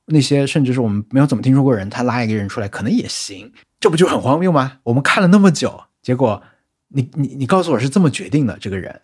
[0.07, 3.53] 那些甚至是我们没有怎么听说过人，他拉一个人出来可能也行。
[3.81, 4.79] 这不就很荒谬吗？
[4.83, 6.43] 我们看了那么久，结果
[6.89, 9.01] 你你你告诉我是这么决定的这个人。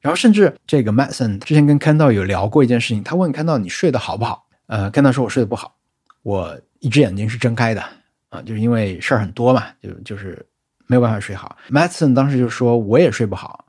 [0.00, 4.46] 然后甚至这个 Madison 之前跟 Kendo 有聊过一件事情，他问 Kendo 你睡得好不好？
[4.66, 5.76] 呃，Ken 道说我睡得不好，
[6.22, 7.84] 我一只眼睛是睁开的
[8.30, 10.44] 啊，就是因为事儿很多嘛，就就是。
[10.86, 13.64] 没有办法睡好，Matson 当时就说我也睡不好，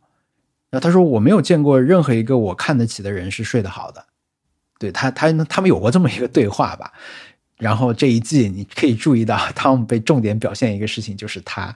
[0.70, 4.06] 然后他说我没有见过任何一个我看得起的人是睡得好的，
[4.80, 6.92] 对他他他们有过这么一个对话吧，
[7.58, 11.76] 然后这一季你可以注意到汤姆被重点表现一个事情就是他。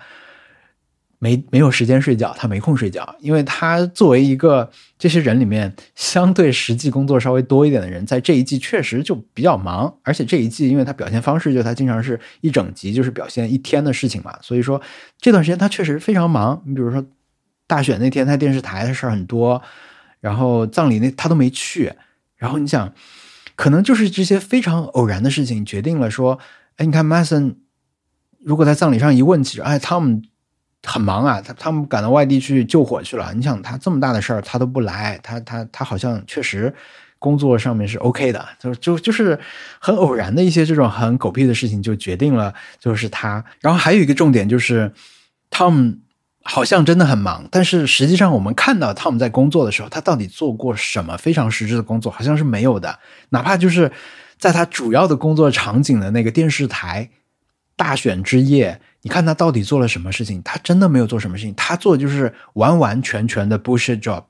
[1.19, 14.79] 没没有时间睡觉，他没空睡觉，因为他作为一个这些人里面相对实际工作稍微多一点的人，在这一季确实就比较忙，而且这一季因为他表现方式就他经常是一整集就是表现一天的事情嘛，所以说
[15.19, 16.61] 这段时间他确实非常忙。
[16.67, 17.03] 你比如说
[17.65, 19.59] 大选那天他电视台的事儿很多，
[20.19, 21.91] 然后葬礼那他都没去，
[22.35, 22.93] 然后你想，
[23.55, 26.37] 可能就是这些非常偶然的事情决定了说，
[26.75, 27.55] 哎，你看 Mason
[28.39, 30.21] 如果在葬礼上一问起，哎，汤姆。
[30.83, 33.33] 很忙啊，他他们赶到外地去救火去了。
[33.33, 36.73] 你想他这么大的事儿，他都不来，他他他好像确实
[37.19, 39.37] 工作上面是 OK 的，就就就是
[39.79, 43.43] 很偶然的一些这种很狗屁的事情，就决定了就是他。
[43.59, 44.93] 然后还有一个重点就是
[45.49, 45.97] ，，Tom
[46.43, 52.99] 好像真的很忙，但是实际上我们看到 Tom 在工作的时候，他到底做过什么非常实质的工作，好像是没有的。
[53.29, 53.91] 哪怕就是
[54.37, 57.09] 在他主要的工作场景的那个电视台
[57.75, 58.79] 大选之夜。
[59.01, 60.41] 你看他到底做了什么事情？
[60.43, 64.23] 他真的没有做什么事情，他做的就是完完全全的 bullshit job。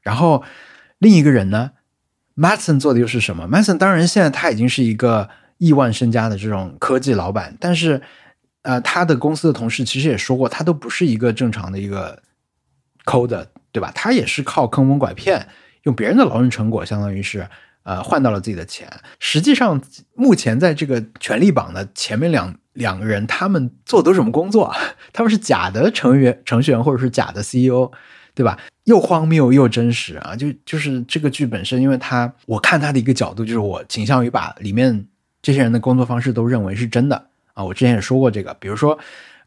[0.00, 0.42] 然后
[0.98, 1.72] 另一个人呢
[2.36, 8.00] ，Mason 做的又是什么？Mason 当然现在他已经是一个亿万身家的这种科技老板，但是
[8.62, 12.22] 呃，他的公司的同事其实也说过，他都不是一个正常的一个
[13.04, 13.92] code，对吧？
[13.94, 15.48] 他也是靠坑蒙拐骗，
[15.84, 17.48] 用别人的劳动成果，相当于是
[17.88, 18.86] 呃换到了自己的钱。
[19.18, 19.80] 实际上，
[20.14, 22.54] 目前在这个权力榜的前面两。
[22.78, 24.72] 两个人，他们做的都是什么工作？
[25.12, 27.90] 他们是假的程序员、程序员，或者是假的 CEO，
[28.36, 28.56] 对吧？
[28.84, 30.36] 又荒谬又真实啊！
[30.36, 35.04] 就就是这个剧本身，因为他我看他的一个角度，就是我倾向于把里面
[35.42, 37.16] 这些人的工作方式都认为是真的
[37.52, 37.64] 啊。
[37.64, 38.96] 我之前也说过这个，比如说，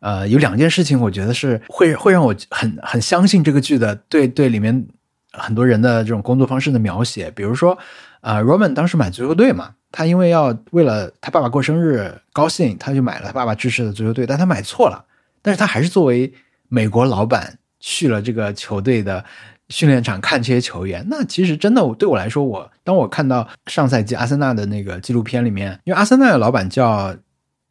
[0.01, 4.85] 呃，有两件事情，我觉得是会会让我很很相信这个剧的，对对，里面
[5.31, 7.77] 很多人的这种工作方式的描写，比如说，
[8.21, 9.75] 呃，Roman 当时买足球队嘛。
[9.91, 15.03] 他因为要为了他爸爸过生日高兴，他就买了他爸爸支持的足球队，但他买错了。
[15.41, 16.33] 但是他还是作为
[16.69, 19.25] 美国老板去了这个球队的
[19.67, 21.05] 训练场看这些球员。
[21.09, 27.13] 那其实真的对我来说，我当我看到上赛季阿森纳的那个纪录片里面，因为阿森纳的老板叫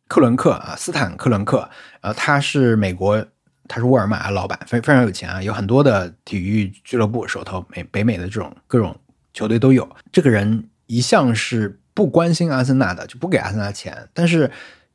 [0.06, 1.70] 克伦克啊，斯坦克伦克，
[2.02, 3.24] 呃，他是美国，
[3.66, 8.94] 他是沃尔玛的老板，非非常有钱啊，有很多的体育俱乐部，手头美北美的这种各种
[9.32, 9.96] 球队都有。
[10.12, 11.78] 这个人一向是。
[11.92, 14.50] 不关心阿森纳的就不给阿森纳钱，但是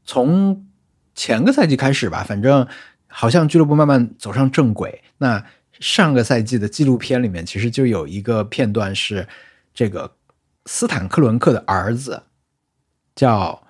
[0.06, 0.66] 从
[1.14, 2.66] 前个赛季开始吧，反正
[3.06, 5.04] 好像俱乐部慢慢走上正轨。
[5.18, 5.46] 那
[5.80, 9.28] 上个赛季的纪录片里面，其实就有一个片段是
[9.74, 10.16] 这个
[10.66, 12.24] 斯坦克伦克的儿子
[13.14, 13.68] 叫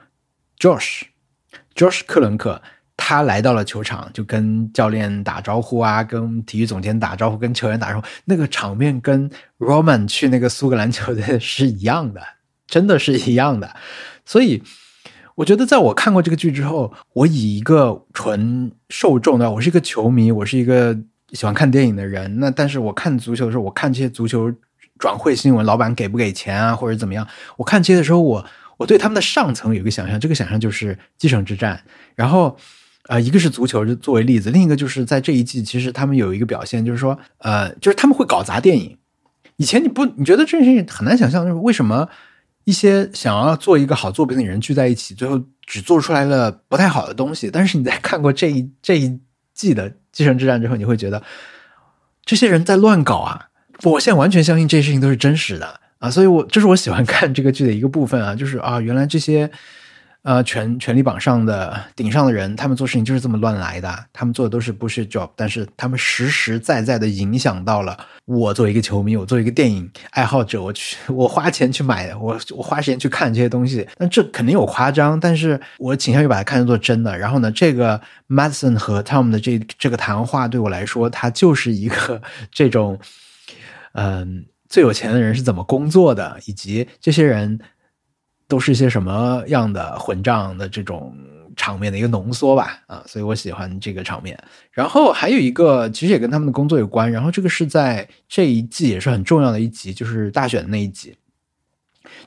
[0.60, 2.62] Josh，Josh 克伦克，
[2.98, 9.30] 他来到了球场，就跟教练打招呼啊，跟体育总监打招呼，跟球员打招呼，那个场面跟
[9.60, 12.22] Roman 去那个苏格兰球队是一样的。
[12.68, 13.76] 真的是一样的，
[14.26, 14.64] 所以
[15.36, 20.98] 我觉得，在我看过这个剧之后，我以一个纯受众的，我是一个球迷，我是一个
[21.34, 22.40] 喜欢看电影的人。
[22.40, 24.52] 那但是我看足球的时候，我看这些足球
[24.98, 27.26] 转会新闻，老板给不给钱啊，或者怎么样？
[27.56, 28.44] 我看这些的时候，我
[28.78, 31.80] 我对他们的上层有一个想象，这个想象就是继承之战。
[32.16, 32.58] 然后，
[33.08, 38.98] 呃，一个是足球就作为例子，另一个就是在这一季，其实他们有一个表现，就是说，呃，就是他们会搞砸电影。
[39.58, 42.08] 以前你不你觉得这件事情很难想象，就是为什么？
[42.64, 47.48] 一些想要做一个好作品的人聚在一起，最后只做出来了不太好的东西。
[47.52, 49.20] 但是你在看过这一这一
[49.54, 51.22] 季的《继承之战》之后，你会觉得
[52.26, 53.50] 这些人在乱搞啊！
[53.84, 56.10] 我现在完全相信这些事情都是真实的啊！
[56.10, 59.48] 所以，我这是我喜欢看这个剧的一个部分啊，就是啊，原来这些
[60.26, 64.06] 呃，权权力榜上的顶上的人，他们做事情就是这么乱来的。
[64.12, 73.88] 他们做的都是 bullshit job，但是他们实实在在的影响到了我作为一个球迷，我作为一个电影爱好者，我去 我花钱去买，我我花时间去看这些东西。
[74.00, 77.16] 那这肯定有夸张，但是我倾向于把它看作真的。
[77.16, 82.20] 然后呢，这个 Madison 和 Tom 的这这个谈话对我来说，它就是一个
[82.52, 82.98] 这种，
[83.94, 87.60] 嗯，最有钱的人是怎么工作的，以及这些人。
[88.48, 91.16] 都是一些什么样的混账的这种
[91.56, 94.38] 场面的一个浓缩吧，啊，所以我喜欢这个场面。
[94.72, 97.12] 然后还有一个，其实也跟他们的工作有关。
[97.12, 101.18] 然后这个是在这一季也是很重要的一集，就是大选的那一集。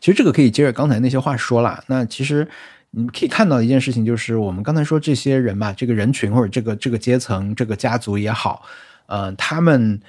[0.01, 1.85] 其实这个可以接着刚才那些话说了。
[1.87, 2.49] 那其实
[2.91, 8.63] 你可以看到一件事情，就是我们刚才说这些人吧，这个人群或者这个这个阶层、这个家族也好，
[9.07, 10.01] 呃，他们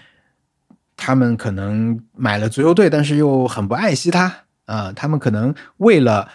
[0.95, 4.43] 他们可能买了足球队，但是又很不爱惜它。
[4.69, 6.29] 啊，他们可能为了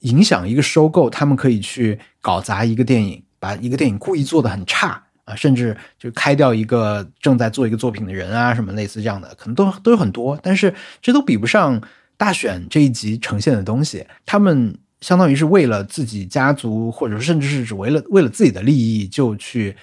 [0.00, 10.38] 影响一个收购，他们可以去搞砸一个电影，把一个电影故意做的很差啊，甚至就开掉一个正在做一个作品的人啊，什么类似这样的，可能都都有很多。
[10.40, 11.82] 但是这都比不上
[12.16, 14.06] 大选这一集呈现的东西。
[14.24, 19.76] 他们相当于是为了自己家族，或者甚至是只为了为了自己的利益，就去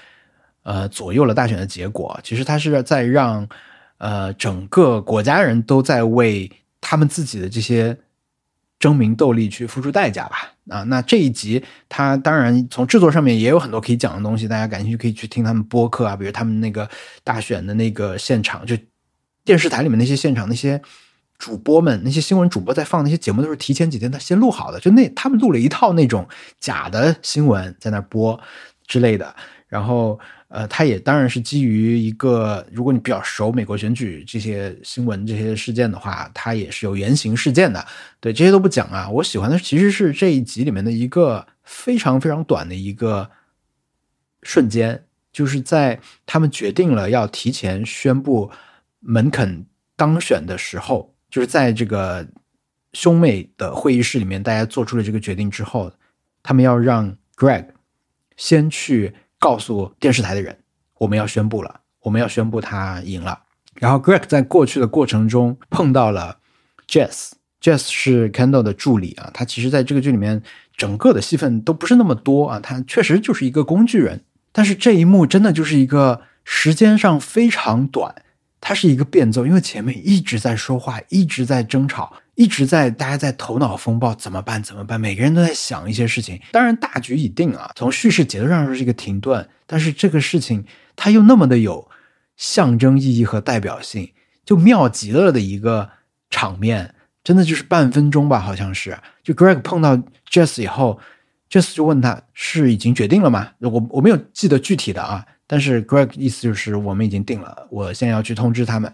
[0.64, 2.18] 呃左右了大选的结果。
[2.24, 3.46] 其实他是在让
[3.98, 6.50] 呃整个国家人都在为。
[6.82, 7.98] 他们自己的这些
[8.80, 16.90] 争名斗利去付出代价吧，啊，那这一集他当然从制作上面也有很多可以讲的东西，大家感兴趣可以去听他们播客啊，比如他们那个
[17.24, 18.78] 大选的那个现场，就
[19.44, 20.82] 电视台里面那些现场，那些
[21.38, 26.28] 主播们，那些新闻主播在放那些节目都是提前几天他先录好的，就那他们录了一套那种
[26.60, 28.40] 假的新闻在那播
[28.86, 29.36] 之类的，
[29.68, 30.20] 然后。
[30.50, 37.86] 呃，它也当然是基于一个，如果你比较熟美国选举这些新闻、这些事件的话，它也是有原型事件的。
[38.22, 39.10] 对，这些都不讲啊。
[39.10, 43.30] 我喜欢的其实是这一集里面的一个非常非常短的一个
[44.42, 48.50] 瞬间，就是在他们决定了要提前宣布
[49.02, 49.66] 门肯
[49.98, 52.26] 当选的时候，就是在这个
[52.94, 55.92] 兄妹的会议室里面，大家做出了这个决定之后，
[56.42, 57.66] 他们要让 Greg
[58.38, 59.14] 先去。
[59.40, 60.58] 告诉电视台的人，
[60.98, 63.40] 我们要宣布了，我们要宣布他赢了。
[63.76, 66.38] 然后 Greg 在过去的过程中碰到了
[66.88, 70.42] Jess，Jess 是 Kendall 的助理啊，他其实在这个剧里面
[70.76, 74.24] 整个的戏份都不是那么多啊，他确实就是一个工具人。
[74.52, 78.24] 但是这一幕真的就是一个时间上非常短，
[78.60, 82.14] 它是一个变奏，因为前面一直在说话，一直在争吵。
[82.38, 84.62] 一直在大家在头脑风暴，怎么办？
[84.62, 85.02] 怎么办？
[85.02, 86.40] 每个人都在想一些事情。
[86.52, 87.72] 当然，大局已定啊。
[87.76, 90.64] 从叙事节奏上说是一个停顿，但是这个事情
[90.96, 91.90] 它又那么的有
[92.36, 94.12] 象征意义和代表性，
[94.46, 95.90] 就妙极了的一个
[96.30, 96.94] 场面。
[97.24, 98.96] 真的就是半分钟吧，好像是。
[99.24, 99.98] 就 Greg 碰到
[100.30, 101.00] Jess 以后
[101.50, 103.50] ，Jess 就问他是已经决定了吗？
[103.62, 108.94] 我我没有记得具体的啊，但是 Greg 意思就是我们已经定了，我现在要去通知他们。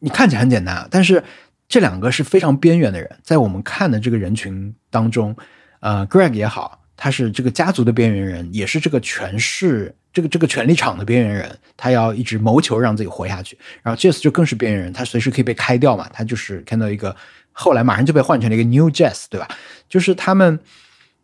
[0.00, 1.24] 你看起来很简单，但是。
[1.72, 5.34] 这两个是非常边缘的人，在我们看的这个人群当中，
[5.80, 13.56] 呃，Greg 也好，他是这个家族的边缘人，也是这个权势、这个这个权力场的边缘人，他要一直谋求让自己活下去。
[13.82, 17.16] 然后 Jess 就更是边缘人，他随时可以被开掉嘛，他就是看到一个
[17.52, 19.48] 后来马上就被换成了一个 New Jess，对吧？
[19.88, 20.60] 就是他们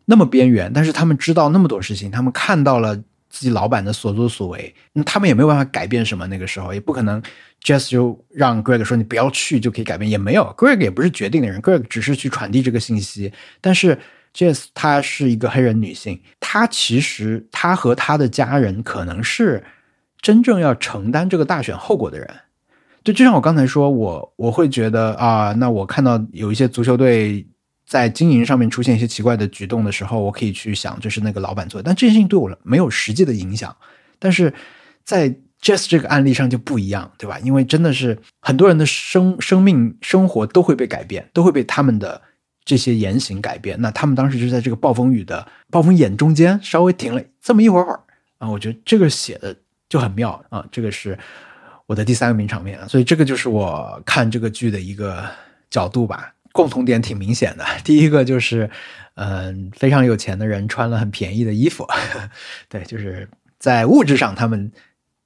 [0.05, 2.99] 那么边缘，但是他们知道那么多事情，他们看到了。
[3.31, 6.25] 自己老板的所作所为，那他们也没有办法改变什么。
[6.25, 7.21] 那个时候也不可能
[7.63, 10.43] ，Jess 就让 Greg 说你不要去就可以改变，也没有。
[10.57, 13.31] Greg 也不是决定的人，Greg 只是去传递这个信息。
[13.61, 13.97] 但是
[14.33, 19.63] Jess 她是一个黑人女性，她其实她和她的家人可能是
[20.21, 22.29] 真正要承担这个大选后果的人。
[23.03, 27.45] 就就像我刚才说，我我会觉得啊，那我看到有一些足球队。
[27.89, 33.75] 在经营上面出现一些奇怪的举动的时候，我可以去想这是那个老板做的，但这件事情对我没有实际的影响。
[34.19, 34.53] 但是
[35.03, 37.37] 在 Jess 这个案例上就不一样，对吧？
[37.39, 42.21] 因为真的是很多人的生生命生活都会被改变，都会被他们的
[42.63, 43.79] 这些言行改变。
[43.81, 47.99] 那他们当时就在这个暴风雨的暴风眼中间稍微停了这么一会儿会儿
[48.37, 49.55] 啊，我觉得这个写的
[49.89, 50.65] 就很妙啊。
[50.71, 51.17] 这个是
[51.85, 55.25] 我的第三个名场面啊，所以这个就是我看这个剧的一个
[55.69, 56.33] 角度吧。
[56.51, 58.67] 共同点挺明显的， 第一个就是，
[59.13, 61.87] 嗯，非常有钱的人穿了很便宜的衣服，
[62.67, 64.71] 对，就是在物质上他们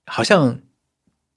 [0.05, 0.59] 好像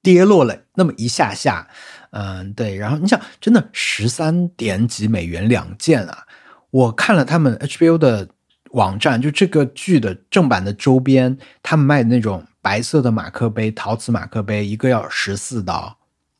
[0.03, 1.69] 跌落了那么一下下，
[2.11, 6.27] 嗯，对，然后你想，真的十三点几美元两件啊！
[6.71, 8.29] 我看了他们 HBO 的
[8.71, 15.99] 网站，就这个剧的正版的周边，他们卖的那种白色的马克杯，陶瓷马克杯，一个要十四刀，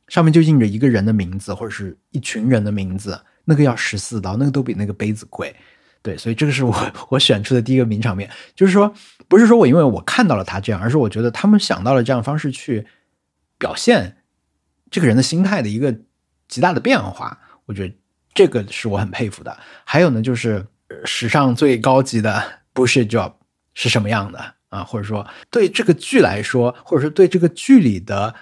[0.09, 3.19] 上面就印着一个人的名字或者是一群人的名字。
[3.45, 5.55] 那个要十四刀，那个都比那个杯子贵。
[6.07, 8.95] 对，所以这个是我我选出的第一个名场面，就是说，
[9.27, 12.87] 不是说我因为我看到了他这样，而是我觉得他们想到了这样方式去
[13.59, 14.19] 表现
[14.89, 15.93] 这个人的心态的一个
[16.47, 17.93] 极大的变化，我觉得
[18.33, 19.59] 这个是我很佩服的。
[19.85, 20.65] 还有呢，就是
[21.05, 23.33] 史上最高级的 bullshit job
[23.75, 24.85] 是什么样的啊？
[24.85, 28.33] 或者说对这个剧来说，或者说对这个剧里的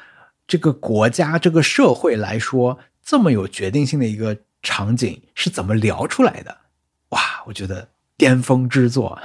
[0.47, 6.59] 这个国家、这个社会来说，这么有决定性的一个场景是怎么聊出来的？
[7.45, 9.19] 我觉得巅峰之作。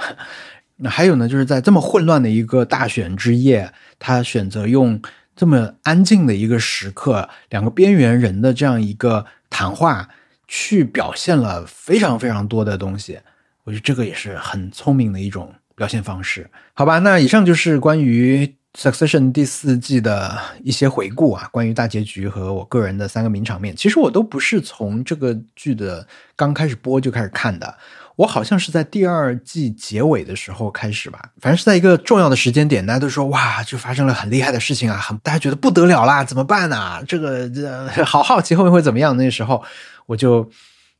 [0.76, 5.00] 那还有呢，就是在这么混乱的一个大选之夜，他选择用
[5.36, 10.08] 这么安静的一个时刻，两个边缘人的这样一个谈话，
[10.48, 13.18] 去表现了非常非常多的东西。
[13.64, 16.48] 我觉得这个也是很聪明的一种表现方式。
[16.74, 18.54] 好吧，那以上就是关于。
[18.78, 26.06] Succession 第四季的一些回顾啊，关于大结局和我个人的三个名场面，其实我都不是从这个剧的
[26.36, 27.76] 刚开始播就开始看的，
[28.20, 37.02] 我好像是在第二季结尾的时候开始吧，反正是在一个重要的时间点，大家都说哇，就发生了很厉害的事情啊，很大家觉得不得了啦，怎么办呢？
[37.08, 39.16] 这个这好好奇后面会怎么样？
[39.16, 39.62] 那时候
[40.06, 40.50] 我就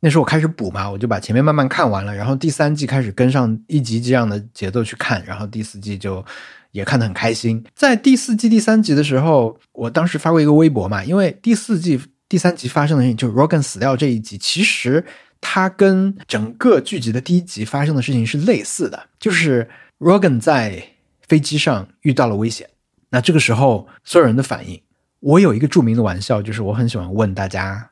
[0.00, 6.24] 那时候我开始补嘛，我就把前面慢慢看完了，然后第三季开始跟上一集这样的节奏去看，然后第四季就。
[6.72, 7.64] 也看得很开心。
[7.74, 15.04] 在第四季第三集的时候，我当时发过一个微博嘛，因为第四季第三集发生的事情，就是 Rogan 死掉这一集，其实
[15.41, 19.68] 它跟整个剧集的第一集发生的事情是类似的，就是
[19.99, 20.82] Rogan 在
[21.20, 22.68] 飞机上遇到了危险。
[23.11, 24.80] 那这个时候所有人的反应，
[25.20, 27.91] 我有一个著名的玩笑，就是我很喜欢问大家，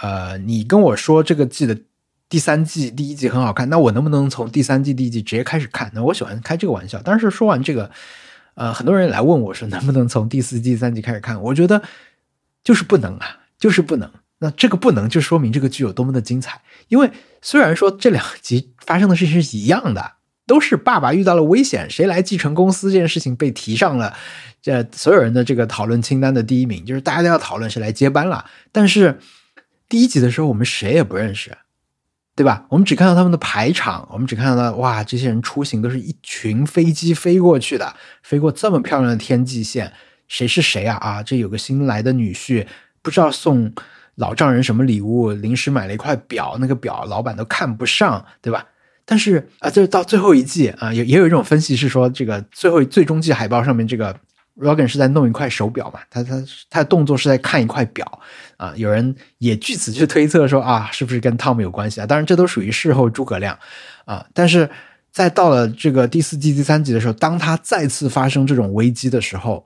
[0.00, 1.78] 呃，你跟我说这个季的。
[2.28, 5.92] 第三季第一季很好看，那我能不能从第三季第一季直接开始看？
[5.94, 6.98] 那我喜欢开这个玩笑。
[7.04, 7.90] 但是说完这个，
[8.54, 11.38] 呃，很多人来问我说能不能从第四季第三季开始看？
[11.42, 11.82] 我觉得
[12.64, 14.10] 就是不能啊，就是不能。
[14.42, 16.60] 那这个不能就说明这个剧有多么的精彩。
[16.88, 20.12] 因为虽然说这两集发生的事情是一样的，
[20.46, 24.14] 都是爸爸遇到了危险，谁来继承公司这件事情被提上了
[24.60, 28.44] 这所有人的这个讨论清单的第一名，就是大家都要讨论谁来接班了。
[28.70, 29.18] 但是
[29.88, 31.56] 第一集的时候，我们谁也不认识。
[32.34, 32.64] 对吧？
[32.70, 39.92] 我们只看到他们的排场，我们只看到哇，这些人出行都是一群飞机飞过去的，飞过这么漂亮的天际线，
[40.28, 40.96] 谁是谁啊？
[40.96, 42.66] 啊，这有个新来的女婿，
[43.02, 43.74] 不知道送
[44.22, 48.64] 老丈人什么礼物，临时买了一块表，那个表老板都看不上，对吧？
[49.04, 54.14] 但是啊，就是到最后一季啊，也也有一种分析是说，这个最后最终季海报上面这个。
[54.54, 56.00] Rogan 是在弄一块手表嘛？
[56.10, 58.20] 他他他的动作是在看一块表
[58.58, 58.74] 啊！
[58.76, 62.06] 有人也据此去推测说啊，是不是跟 Tom 有关系啊？
[62.06, 63.58] 当然，这都属于事后诸葛亮
[64.04, 64.26] 啊！
[64.34, 64.68] 但是
[65.10, 69.64] 在到了这个第四季第三集的时候，当他再次发生这种危机的时候，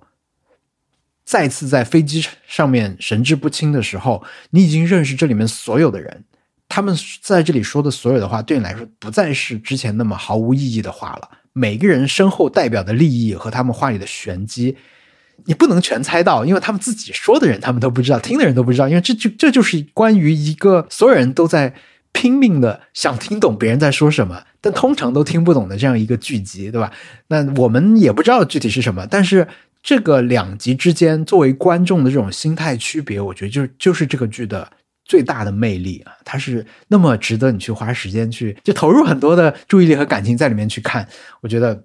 [1.27, 6.25] 再次在飞机上面神志不清的时候，你已经认识这里面所有的人，
[6.69, 11.29] 他们在这里说的所有的话，对你来说不再是之前那么毫无意义的话了。
[11.53, 14.77] 每个人身后代表的利益和他们话里的玄机，
[15.47, 21.75] 你不能全猜到，因为他们自己说的人，他们都不知道，听的人都不知道，因为这就这就是关于一个所有人都在
[22.13, 26.93] 拼命的想听懂别人在说什么，但通常都听不懂的这样一个剧集，对吧？
[27.29, 29.49] 那我们也不知道具体是什么，但是
[29.87, 34.69] 这个两集之间作为观众的这种心态区别，我觉得就是就是这个剧的。
[35.09, 41.07] 最大的魅力啊，它是那么值得你去花时间去，就投入很多的注意力和感情在里面去看。
[41.41, 41.81] 我觉得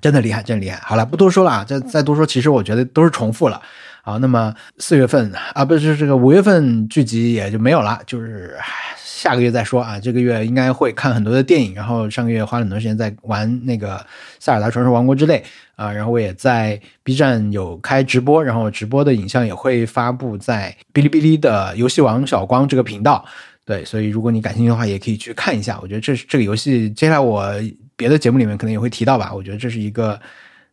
[0.00, 0.80] 真的厉害，真厉害。
[0.82, 3.60] 好了，不多说了啊，再再多说，其实我觉得都是重复了。
[4.02, 8.56] 好，那么四月份啊，不是这个五月份剧集也就没有了，就是
[8.96, 10.00] 下个月再说啊。
[10.00, 13.96] 这个月应该会看很多的电影，然后上个月花了很多时间在玩那个
[14.38, 15.44] 《塞尔达传说：王国之泪》
[15.82, 23.22] 啊，然后我也在 B 站有开直播，然后直播的影像也会发布在哔哩哔哩的游戏王小光这个频道。
[23.66, 25.78] 对，所以如果你感兴趣的话，也可以去看一下。
[25.82, 27.52] 我觉得这这个游戏，接下来我
[28.00, 29.30] 别的节目里面可能也会提到吧。
[29.34, 30.18] 我觉得这是一个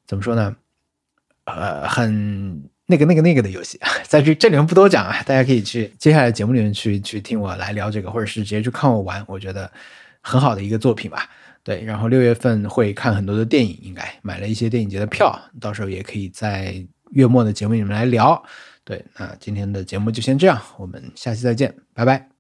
[0.05, 0.55] 怎么说呢？
[1.43, 2.63] 呃，很。
[2.89, 9.69] 那个、那个、那个的游戏， 在这这里面不多讲啊，大家可以去接下来节目里面去去听我来聊这个，或者是直接去看我玩，我觉得
[10.21, 11.29] 很好的一个作品吧。
[11.63, 18.41] 对，然后六月份会看很多的电影，应该买了一些电影节的票，到时候也可以在月末的节目里面来聊。
[18.85, 22.36] 对，那今天的节目就先这样，我们下期再见，拜拜。